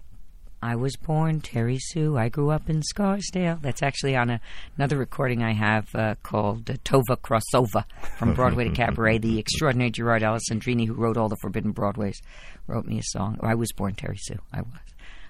[0.60, 2.16] I was born Terry Sue.
[2.16, 3.58] I grew up in Scarsdale.
[3.62, 4.40] That's actually on a,
[4.76, 7.84] another recording I have uh, called uh, Tova Crossover
[8.16, 9.18] from Broadway to Cabaret.
[9.18, 12.20] The extraordinary Gerard Alessandrini, who wrote all the Forbidden Broadways,
[12.66, 13.38] wrote me a song.
[13.40, 14.38] I was born Terry Sue.
[14.52, 14.72] I was.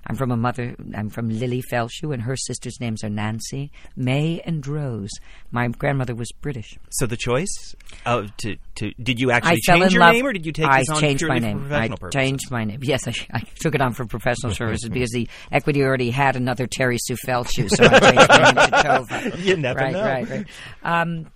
[0.09, 0.75] I'm from a mother.
[0.94, 5.11] I'm from Lily Feldshuh, and her sisters' names are Nancy, May, and Rose.
[5.51, 6.79] My grandmother was British.
[6.90, 7.75] So the choice
[8.07, 10.14] of to to did you actually change your love.
[10.14, 11.71] name, or did you take I this on changed my name.
[11.73, 12.14] I purposes?
[12.14, 12.81] changed my name.
[12.83, 16.66] Yes, I, I took it on for professional services because the Equity already had another
[16.66, 18.61] Terry Sue Feldshuh, so I changed my name to
[19.35, 19.38] Tova.
[19.44, 20.05] You never right, know.
[20.05, 20.47] Right, right,
[20.83, 21.27] Um,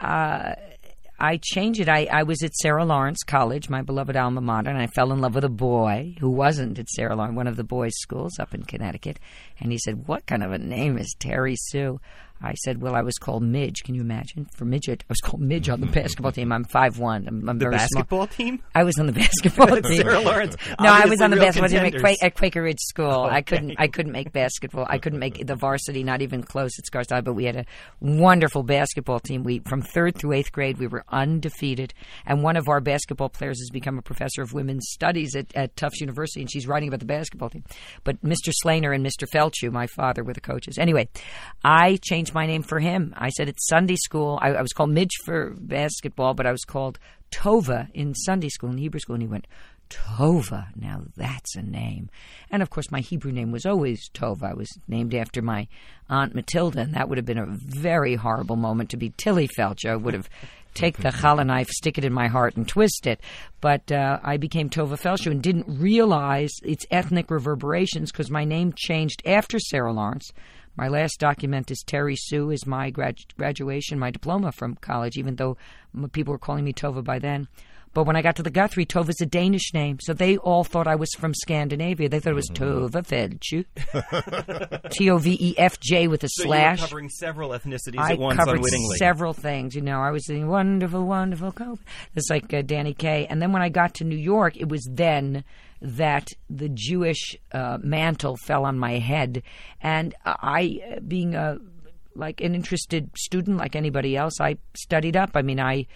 [0.00, 0.54] uh,
[1.20, 1.88] I changed it.
[1.88, 5.20] I, I was at Sarah Lawrence College, my beloved alma mater, and I fell in
[5.20, 8.54] love with a boy who wasn't at Sarah Lawrence, one of the boys' schools up
[8.54, 9.18] in Connecticut.
[9.58, 12.00] And he said, What kind of a name is Terry Sue?
[12.40, 13.82] I said, "Well, I was called Midge.
[13.84, 14.46] Can you imagine?
[14.54, 16.52] For midget, I was called Midge on the basketball team.
[16.52, 17.26] I'm five one.
[17.26, 18.26] I'm, I'm the very basketball small.
[18.28, 18.62] team.
[18.74, 20.02] I was on the basketball team.
[20.02, 20.56] Sarah Lawrence.
[20.80, 22.00] No, I was on the basketball team at.
[22.00, 23.06] Qua- at Quaker Ridge School.
[23.10, 23.74] Oh, I couldn't.
[23.78, 24.86] I couldn't make basketball.
[24.88, 27.22] I couldn't make the varsity, not even close at Scarsdale.
[27.22, 27.64] But we had a
[28.00, 29.42] wonderful basketball team.
[29.42, 31.94] We from third through eighth grade, we were undefeated.
[32.26, 35.76] And one of our basketball players has become a professor of women's studies at, at
[35.76, 37.64] Tufts University, and she's writing about the basketball team.
[38.04, 38.52] But Mr.
[38.64, 39.26] Slaner and Mr.
[39.34, 40.78] Feldshuh, my father, were the coaches.
[40.78, 41.08] Anyway,
[41.64, 43.14] I changed my name for him.
[43.16, 46.64] I said it's Sunday school, I, I was called Midge for basketball, but I was
[46.64, 46.98] called
[47.30, 49.14] Tova in Sunday school, in Hebrew school.
[49.14, 49.46] And he went,
[49.90, 52.10] Tova, now that's a name.
[52.50, 54.50] And of course, my Hebrew name was always Tova.
[54.50, 55.66] I was named after my
[56.10, 59.90] Aunt Matilda, and that would have been a very horrible moment to be Tilly Feldshuh.
[59.90, 60.28] I would have
[60.74, 63.20] take the challah knife, stick it in my heart, and twist it.
[63.60, 68.72] But uh, I became Tova Feldshuh and didn't realize its ethnic reverberations because my name
[68.76, 70.30] changed after Sarah Lawrence.
[70.78, 75.34] My last document is Terry Sue is my grad- graduation, my diploma from college, even
[75.34, 75.56] though
[76.12, 77.48] people were calling me Tova by then.
[77.98, 80.86] But when I got to the Guthrie, Tova's a Danish name, so they all thought
[80.86, 82.08] I was from Scandinavia.
[82.08, 83.64] They thought it was Tova Felchu,
[84.92, 86.78] T O V E F J with a So slash.
[86.78, 88.96] covering several ethnicities I at once covered unwittingly.
[88.98, 89.74] several things.
[89.74, 91.80] You know, I was saying wonderful, wonderful Cope.
[92.14, 93.26] It's like uh, Danny Kaye.
[93.28, 95.42] And then when I got to New York, it was then
[95.82, 99.42] that the Jewish uh, mantle fell on my head,
[99.80, 101.58] and I, uh, being a
[102.14, 105.30] like an interested student like anybody else, I studied up.
[105.34, 105.88] I mean, I.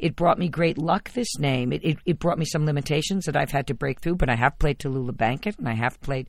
[0.00, 1.72] It brought me great luck, this name.
[1.74, 4.34] It, it, it brought me some limitations that I've had to break through, but I
[4.34, 6.26] have played Tallulah Bankhead, and I have played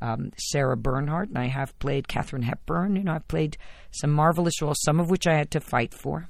[0.00, 2.96] um, Sarah Bernhardt, and I have played Katherine Hepburn.
[2.96, 3.58] You know, I've played
[3.90, 6.28] some marvelous roles, some of which I had to fight for.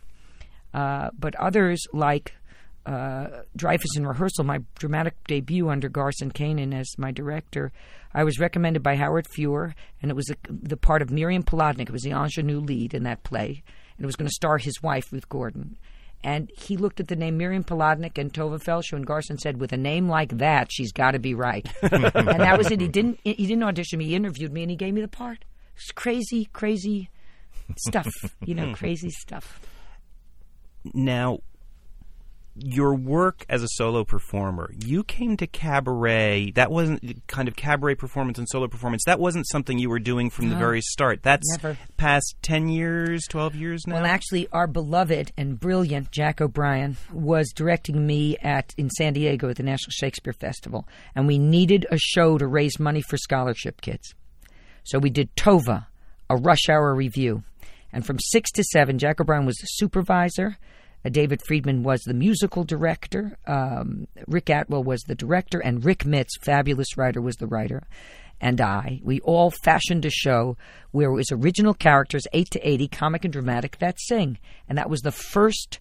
[0.74, 2.35] Uh, but others, like
[2.87, 7.72] uh, Dreyfus in Rehearsal, my dramatic debut under Garson Kanin as my director,
[8.12, 11.83] I was recommended by Howard Fuhr, and it was a, the part of Miriam Polodnik.
[11.83, 13.62] It was the ingenue lead in that play,
[13.96, 15.76] and it was going to star his wife, Ruth Gordon.
[16.22, 19.72] And he looked at the name Miriam Polodnik and Tova Feldshuh, and Garson said, "With
[19.72, 22.80] a name like that, she's got to be right." and that was it.
[22.80, 23.20] He didn't.
[23.24, 24.06] He didn't audition me.
[24.06, 25.44] He interviewed me, and he gave me the part.
[25.76, 27.09] It's crazy, crazy
[27.78, 28.11] stuff.
[28.44, 28.72] You know, hmm.
[28.72, 29.61] crazy stuff.
[30.92, 31.40] Now,
[32.56, 36.52] your work as a solo performer, you came to cabaret.
[36.52, 39.04] That wasn't kind of cabaret performance and solo performance.
[39.06, 41.22] That wasn't something you were doing from the very start.
[41.22, 41.78] That's never.
[41.96, 43.96] past 10 years, 12 years now?
[43.96, 49.48] Well, actually, our beloved and brilliant Jack O'Brien was directing me at in San Diego
[49.48, 53.80] at the National Shakespeare Festival, and we needed a show to raise money for scholarship
[53.80, 54.14] kids.
[54.84, 55.86] So we did Tova,
[56.28, 57.42] a rush hour review,
[57.92, 60.56] and from six to seven, Jack O'Brien was the supervisor.
[61.04, 63.36] Uh, David Friedman was the musical director.
[63.46, 67.82] Um, Rick Atwell was the director, and Rick Mitz, fabulous writer, was the writer.
[68.40, 70.56] And I, we all fashioned a show
[70.92, 74.88] where it was original characters, eight to eighty, comic and dramatic, that sing, and that
[74.88, 75.78] was the first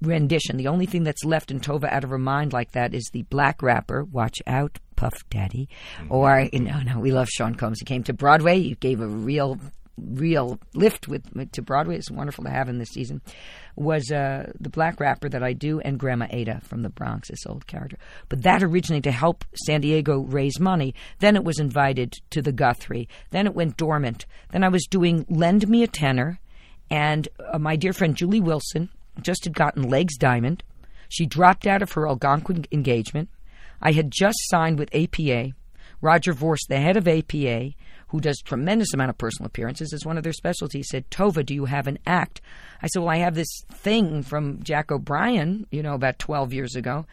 [0.00, 0.56] rendition.
[0.56, 3.22] The only thing that's left in Tova out of her mind like that is the
[3.24, 4.04] black rapper.
[4.04, 5.68] Watch out, Puff Daddy.
[6.08, 7.80] Or no, no, we love Sean Combs.
[7.80, 8.60] He came to Broadway.
[8.60, 9.58] He gave a real,
[10.04, 11.96] real lift with to Broadway.
[11.96, 13.20] It's wonderful to have him this season.
[13.76, 17.46] Was uh, the black rapper that I do and Grandma Ada from the Bronx, this
[17.46, 17.96] old character.
[18.28, 20.94] But that originally to help San Diego raise money.
[21.20, 23.08] Then it was invited to the Guthrie.
[23.30, 24.26] Then it went dormant.
[24.50, 26.40] Then I was doing Lend Me a Tenor,
[26.90, 30.62] and uh, my dear friend Julie Wilson just had gotten Legs Diamond.
[31.08, 33.28] She dropped out of her Algonquin engagement.
[33.82, 35.52] I had just signed with APA.
[36.00, 37.70] Roger Vorst, the head of APA,
[38.08, 41.54] who does tremendous amount of personal appearances, is one of their specialties, said, Tova, do
[41.54, 42.40] you have an act?
[42.82, 46.74] I said, Well, I have this thing from Jack O'Brien, you know, about 12 years
[46.76, 47.06] ago.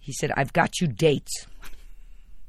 [0.00, 1.46] He said, I've got you dates.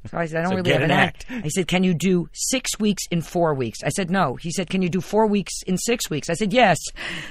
[0.09, 1.25] So I said, I don't So really have an an act.
[1.43, 3.79] He said, Can you do six weeks in four weeks?
[3.83, 4.35] I said, No.
[4.35, 6.29] He said, Can you do four weeks in six weeks?
[6.29, 6.77] I said, Yes.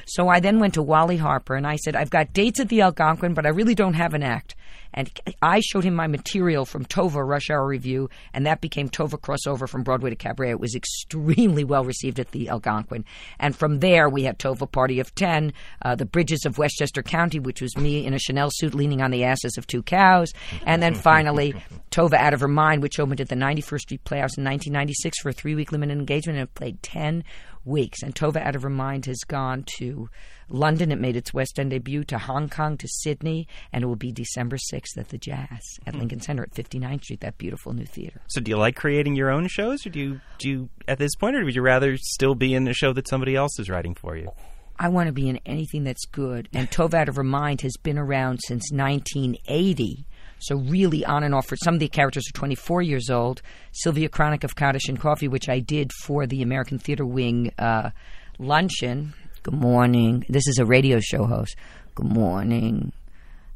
[0.06, 2.82] So I then went to Wally Harper and I said, I've got dates at the
[2.82, 4.54] Algonquin, but I really don't have an act.
[4.94, 5.10] And
[5.42, 9.68] I showed him my material from Tova Rush Hour Review, and that became Tova Crossover
[9.68, 10.50] from Broadway to Cabaret.
[10.50, 13.04] It was extremely well received at the Algonquin.
[13.38, 17.38] And from there, we had Tova Party of Ten, uh, The Bridges of Westchester County,
[17.38, 20.32] which was me in a Chanel suit leaning on the asses of two cows.
[20.66, 21.54] And then finally,
[21.90, 25.28] Tova Out of Her Mind, which opened at the 91st Street Playhouse in 1996 for
[25.30, 27.24] a three week limited engagement and played 10
[27.68, 28.02] weeks.
[28.02, 30.08] And Tova Out of Her Mind has gone to
[30.48, 30.90] London.
[30.90, 34.10] It made its West End debut to Hong Kong, to Sydney, and it will be
[34.10, 36.00] December 6th at the Jazz at hmm.
[36.00, 38.20] Lincoln Center at 59th Street, that beautiful new theater.
[38.28, 41.14] So do you like creating your own shows, or do you, do you, at this
[41.14, 43.94] point, or would you rather still be in a show that somebody else is writing
[43.94, 44.30] for you?
[44.78, 46.48] I want to be in anything that's good.
[46.52, 50.06] And Tova Out of Her Mind has been around since 1980.
[50.38, 51.46] So really on and off.
[51.46, 53.42] For some of the characters are 24 years old.
[53.72, 57.90] Sylvia Chronic of Kaddish and Coffee, which I did for the American Theater Wing uh,
[58.38, 59.14] luncheon.
[59.42, 60.24] Good morning.
[60.28, 61.56] This is a radio show host.
[61.94, 62.92] Good morning.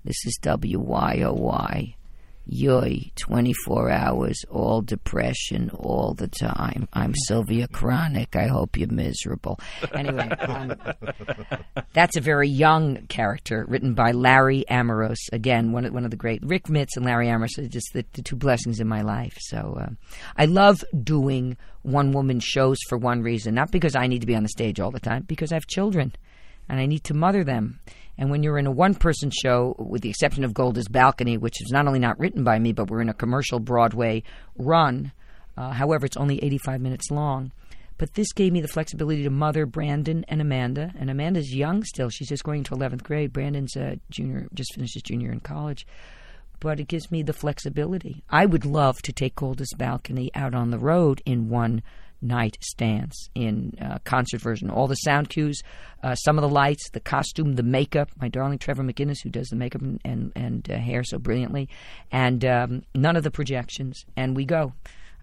[0.04, 1.94] This is WYOY.
[2.44, 6.88] Yoy, 24 hours, all depression, all the time.
[6.92, 8.34] I'm Sylvia Chronic.
[8.34, 9.60] I hope you're miserable.
[9.94, 10.74] Anyway, um,
[11.92, 15.18] that's a very young character written by Larry Amoros.
[15.32, 18.04] Again, one of, one of the great Rick Mitz and Larry Amoros are just the,
[18.14, 19.36] the two blessings in my life.
[19.38, 19.90] So uh,
[20.36, 24.34] I love doing one woman shows for one reason, not because I need to be
[24.34, 26.12] on the stage all the time, because I have children
[26.68, 27.80] and I need to mother them.
[28.22, 31.60] And when you're in a one person show, with the exception of Golda's Balcony, which
[31.60, 34.22] is not only not written by me, but we're in a commercial Broadway
[34.56, 35.10] run,
[35.56, 37.50] uh, however, it's only 85 minutes long.
[37.98, 40.92] But this gave me the flexibility to mother Brandon and Amanda.
[40.96, 42.10] And Amanda's young still.
[42.10, 43.32] She's just going to 11th grade.
[43.32, 45.84] Brandon's a junior, just finished his junior in college.
[46.60, 48.22] But it gives me the flexibility.
[48.30, 51.82] I would love to take Golda's Balcony out on the road in one
[52.22, 54.70] night stance in uh, concert version.
[54.70, 55.60] All the sound cues,
[56.02, 58.10] uh, some of the lights, the costume, the makeup.
[58.20, 61.68] My darling Trevor McGinnis, who does the makeup and and, and uh, hair so brilliantly,
[62.10, 64.04] and um, none of the projections.
[64.16, 64.72] And we go.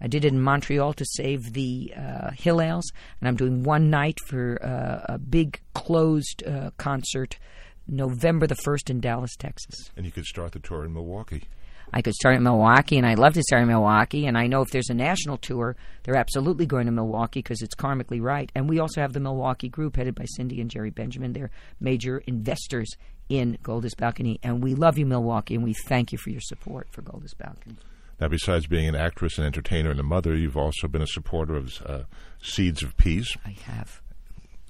[0.00, 2.84] I did it in Montreal to save the uh, Hillels,
[3.20, 7.38] and I'm doing one night for uh, a big closed uh, concert,
[7.86, 9.90] November the first in Dallas, Texas.
[9.96, 11.42] And you could start the tour in Milwaukee.
[11.92, 14.26] I could start in Milwaukee, and I'd love to start in Milwaukee.
[14.26, 17.74] And I know if there's a national tour, they're absolutely going to Milwaukee because it's
[17.74, 18.50] karmically right.
[18.54, 21.32] And we also have the Milwaukee group headed by Cindy and Jerry Benjamin.
[21.32, 21.50] They're
[21.80, 22.88] major investors
[23.28, 24.38] in Golda's Balcony.
[24.42, 27.76] And we love you, Milwaukee, and we thank you for your support for Golda's Balcony.
[28.20, 31.56] Now, besides being an actress, an entertainer, and a mother, you've also been a supporter
[31.56, 32.02] of uh,
[32.42, 33.34] Seeds of Peace.
[33.46, 34.02] I have.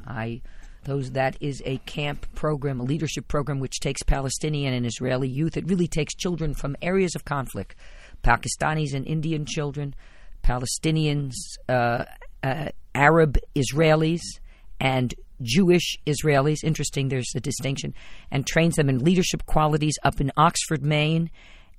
[0.07, 0.41] I
[0.85, 5.57] those that is a camp program, a leadership program which takes Palestinian and Israeli youth.
[5.57, 7.77] It really takes children from areas of conflict,
[8.23, 9.95] Pakistanis and Indian children,
[10.43, 11.35] Palestinians,
[11.69, 12.05] uh,
[12.43, 14.23] uh, Arab Israelis,
[14.81, 16.65] and Jewish Israelis.
[16.65, 17.95] Interesting, there's a distinction,
[18.31, 21.31] and trains them in leadership qualities up in Oxford, Maine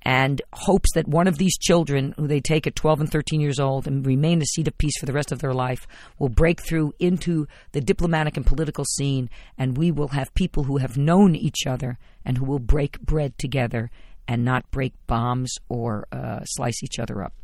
[0.02, 3.60] and hopes that one of these children, who they take at 12 and 13 years
[3.60, 5.86] old and remain a seed of peace for the rest of their life,
[6.18, 10.78] will break through into the diplomatic and political scene, and we will have people who
[10.78, 13.90] have known each other and who will break bread together
[14.28, 17.34] and not break bombs or uh, slice each other up.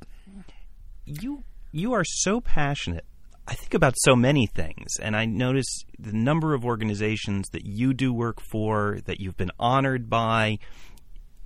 [1.04, 3.04] You you are so passionate.
[3.46, 7.94] I think about so many things, and I notice the number of organizations that you
[7.94, 10.58] do work for, that you've been honored by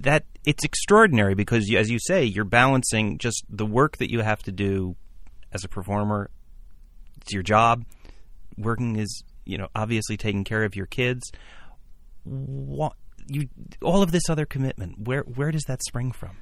[0.03, 4.43] that it's extraordinary because, as you say, you're balancing just the work that you have
[4.45, 4.97] to do
[5.53, 6.31] as a performer.
[7.21, 7.85] It's your job.
[8.59, 11.31] Working is, you know, obviously taking care of your kids.
[12.25, 12.95] What
[13.27, 13.49] you
[13.81, 15.07] all of this other commitment?
[15.07, 16.37] Where where does that spring from?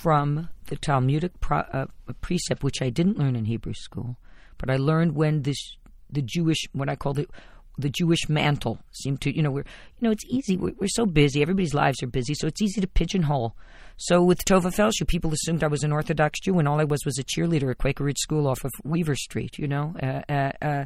[0.00, 1.86] From the Talmudic pro, uh,
[2.20, 4.16] precept, which I didn't learn in Hebrew school,
[4.56, 5.76] but I learned when this
[6.10, 7.30] the Jewish what I call it
[7.78, 9.64] the Jewish mantle seemed to, you know, we're,
[9.98, 10.56] you know, it's easy.
[10.56, 11.40] We're, we're, so busy.
[11.42, 13.54] Everybody's lives are busy, so it's easy to pigeonhole.
[13.96, 17.04] So with Tova Feldshuh, people assumed I was an Orthodox Jew, and all I was
[17.04, 19.94] was a cheerleader at Quaker Ridge School off of Weaver Street, you know.
[20.02, 20.84] Uh, uh, uh,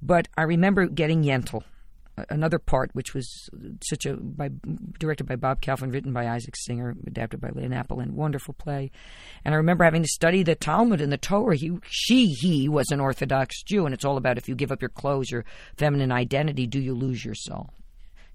[0.00, 1.62] but I remember getting Yentl
[2.28, 3.48] another part, which was
[3.82, 4.50] such a by,
[4.98, 8.90] directed by Bob Kalfin, written by Isaac Singer, adapted by Leah Napolin, wonderful play.
[9.44, 11.56] And I remember having to study the Talmud and the Torah.
[11.56, 14.82] He, she, he was an Orthodox Jew, and it's all about if you give up
[14.82, 15.44] your clothes, your
[15.76, 17.70] feminine identity, do you lose your soul?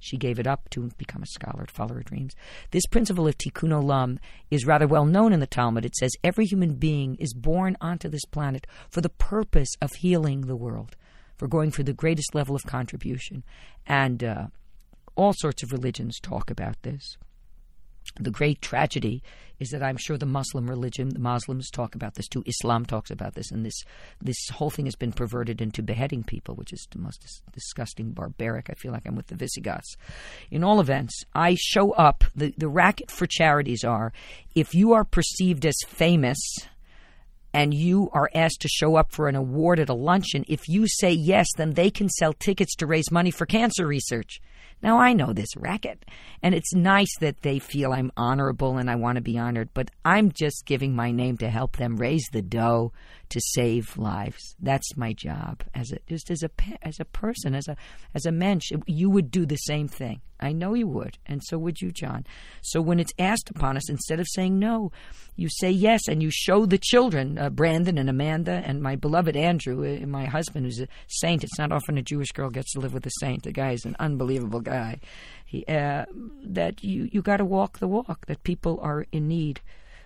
[0.02, 2.34] She gave it up to become a scholar, to follow her dreams.
[2.72, 4.18] This principle of tikkun olam
[4.50, 5.84] is rather well known in the Talmud.
[5.84, 10.42] It says every human being is born onto this planet for the purpose of healing
[10.42, 10.96] the world
[11.40, 13.44] for going for the greatest level of contribution.
[13.88, 14.48] And uh,
[15.16, 17.18] all sorts of religions talk about this.
[18.20, 19.24] The great tragedy
[19.60, 22.44] is that I'm sure the Muslim religion, the Muslims talk about this too.
[22.46, 23.84] Islam talks about this, and this
[24.20, 28.12] this whole thing has been perverted into beheading people, which is the most dis- disgusting,
[28.12, 28.70] barbaric.
[28.70, 29.96] I feel like I'm with the Visigoths.
[30.50, 32.24] In all events, I show up.
[32.36, 34.12] The the racket for charities are
[34.56, 36.40] if you are perceived as famous
[37.54, 40.88] and you are asked to show up for an award at a luncheon, if you
[40.88, 44.40] say yes, then they can sell tickets to raise money for cancer research.
[44.82, 46.06] Now, I know this racket,
[46.42, 49.92] and it's nice that they feel I'm honorable and I want to be honored, but
[50.06, 52.94] I'm just giving my name to help them raise the dough
[53.30, 54.56] to save lives.
[54.60, 56.50] That's my job as a just as a
[56.82, 57.76] as a person, as a
[58.14, 58.72] as a mensch.
[58.88, 60.22] You would do the same thing.
[60.42, 62.26] I know you would, and so would you, John.
[62.62, 64.92] So when it's asked upon us, instead of saying no,
[65.36, 69.36] you say yes, and you show the children, uh, Brandon and Amanda, and my beloved
[69.36, 71.44] Andrew, uh, my husband, who's a saint.
[71.44, 73.44] It's not often a Jewish girl gets to live with a saint.
[73.44, 74.69] The guy is an unbelievable guy.
[75.46, 76.06] He, uh,
[76.44, 78.26] that you you got to walk the walk.
[78.28, 79.62] That people are in need.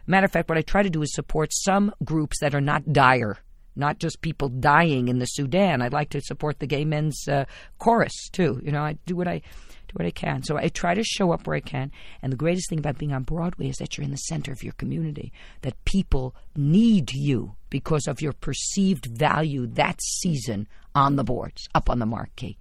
[0.06, 2.92] Matter of fact, what I try to do is support some groups that are not
[2.92, 3.40] dire
[3.76, 5.82] not just people dying in the Sudan.
[5.82, 7.46] I'd like to support the gay men's uh,
[7.80, 8.62] chorus too.
[8.64, 10.44] You know, I do what I do what I can.
[10.44, 11.92] So I try to show up where I can.
[12.22, 14.64] And the greatest thing about being on Broadway is that you're in the center of
[14.64, 15.32] your community.
[15.62, 21.90] That people need you because of your perceived value that season on the boards, up
[21.90, 22.58] on the marquee.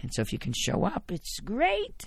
[0.00, 2.04] And so if you can show up, it's great.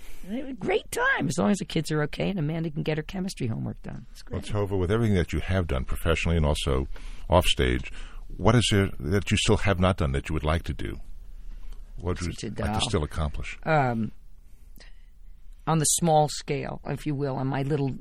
[0.58, 3.46] Great time, as long as the kids are okay and Amanda can get her chemistry
[3.46, 4.06] homework done.
[4.12, 4.52] It's great.
[4.52, 6.86] Well, Tova, with everything that you have done professionally and also
[7.30, 7.90] off stage,
[8.36, 11.00] what is it that you still have not done that you would like to do?
[11.96, 13.58] What would you like to still accomplish?
[13.64, 14.12] Um,
[15.66, 17.92] on the small scale, if you will, on my little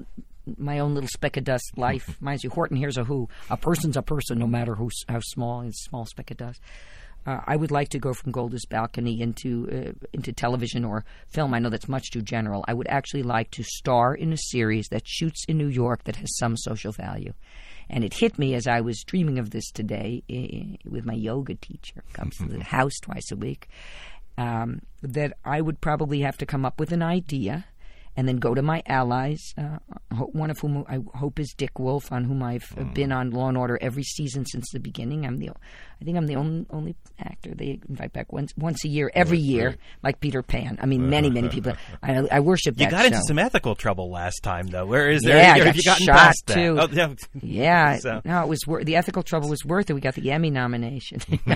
[0.58, 2.18] my own little speck of dust life.
[2.22, 3.28] Mind you, Horton Hears a Who.
[3.50, 5.62] A person's a person, no matter who, how small.
[5.62, 6.62] It's small speck of dust.
[7.28, 11.53] Uh, I would like to go from Golda's balcony into uh, into television or film.
[11.53, 12.63] I know that's much too general.
[12.69, 16.15] I would actually like to star in a series that shoots in New York that
[16.15, 17.34] has some social value.
[17.89, 21.55] And it hit me as I was dreaming of this today uh, with my yoga
[21.55, 23.67] teacher, comes to the house twice a week,
[24.38, 27.65] um, that I would probably have to come up with an idea
[28.18, 29.78] and then go to my allies, uh,
[30.09, 32.93] one of whom I hope is Dick Wolf, on whom I've mm.
[32.93, 35.24] been on Law and Order every season since the beginning.
[35.24, 38.88] I'm the, I think I'm the only, only actor they invite back once once a
[38.88, 40.80] year, every year, like Peter Pan.
[40.82, 41.74] I mean, many many people.
[42.03, 42.80] I, I worship.
[42.80, 43.05] You got show.
[43.05, 44.88] into some ethical trouble last time, though.
[44.88, 45.38] Where is there?
[45.38, 46.76] Yeah, I got have you gotten shot past too.
[46.76, 46.89] That?
[46.89, 47.97] Oh, yeah, yeah.
[47.99, 48.22] so.
[48.26, 49.93] No, it was wor- the ethical trouble was worth it.
[49.93, 51.22] We got the Emmy nomination.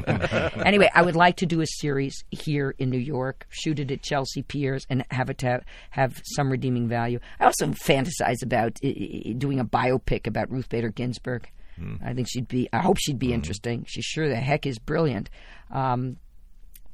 [0.63, 4.03] anyway, I would like to do a series here in New York, shoot it at
[4.03, 7.19] Chelsea Piers, and have it have, have some redeeming value.
[7.39, 11.49] I also fantasize about doing a biopic about Ruth Bader Ginsburg.
[11.79, 12.05] Mm.
[12.05, 12.69] I think she'd be.
[12.73, 13.33] I hope she'd be mm.
[13.33, 13.85] interesting.
[13.87, 15.29] She sure the heck is brilliant.
[15.71, 16.17] Um,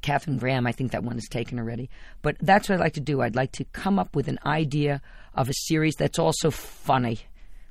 [0.02, 1.90] Katharine Graham, I think that one is taken already.
[2.22, 3.20] But that's what I'd like to do.
[3.20, 5.00] I'd like to come up with an idea
[5.34, 7.20] of a series that's also funny.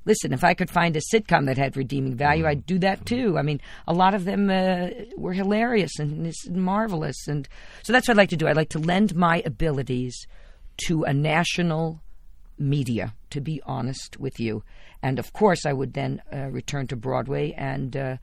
[0.05, 3.38] Listen, if I could find a sitcom that had redeeming value, I'd do that too.
[3.38, 7.47] I mean, a lot of them uh, were hilarious and marvelous, and
[7.83, 8.47] so that's what I'd like to do.
[8.47, 10.25] I'd like to lend my abilities
[10.86, 12.01] to a national
[12.59, 14.63] media, to be honest with you.
[15.01, 17.53] And of course, I would then uh, return to Broadway.
[17.57, 18.17] And uh,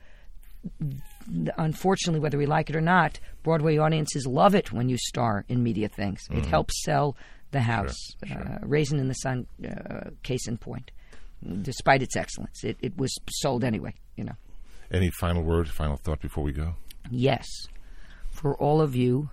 [1.56, 5.62] unfortunately, whether we like it or not, Broadway audiences love it when you star in
[5.62, 6.22] media things.
[6.28, 6.38] Mm.
[6.38, 6.50] It mm-hmm.
[6.50, 7.16] helps sell
[7.52, 7.96] the house.
[8.26, 8.48] Sure, sure.
[8.48, 10.90] Uh, Raisin in the Sun, uh, case in point.
[11.62, 14.36] Despite its excellence, it, it was sold anyway, you know.
[14.90, 16.74] Any final word, final thought before we go?
[17.10, 17.46] Yes.
[18.30, 19.28] For all of you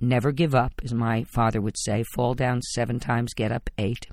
[0.00, 2.04] Never give up, as my father would say.
[2.14, 4.06] Fall down seven times, get up eight.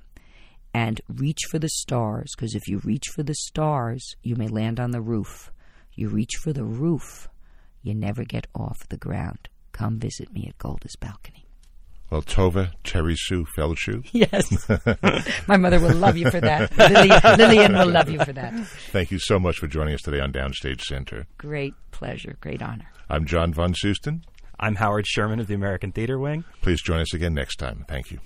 [0.74, 4.78] And reach for the stars, because if you reach for the stars, you may land
[4.78, 5.50] on the roof.
[5.94, 7.28] You reach for the roof,
[7.82, 9.48] you never get off the ground.
[9.72, 11.46] Come visit me at Golda's balcony.
[12.10, 14.06] Well, Tova Terri Sue Feldshuh.
[14.12, 14.68] Yes.
[15.48, 16.76] My mother will love you for that.
[16.76, 18.54] Lillian, Lillian will love you for that.
[18.92, 21.26] Thank you so much for joining us today on Downstage Center.
[21.38, 22.36] Great pleasure.
[22.40, 22.88] Great honor.
[23.08, 24.24] I'm John von Soosten.
[24.58, 26.44] I'm Howard Sherman of the American Theater Wing.
[26.62, 27.84] Please join us again next time.
[27.88, 28.20] Thank you.